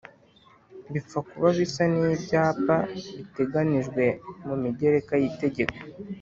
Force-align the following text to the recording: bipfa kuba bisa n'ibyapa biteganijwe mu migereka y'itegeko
bipfa 0.91 1.19
kuba 1.29 1.47
bisa 1.57 1.83
n'ibyapa 1.93 2.75
biteganijwe 3.15 4.03
mu 4.47 4.55
migereka 4.63 5.13
y'itegeko 5.21 5.77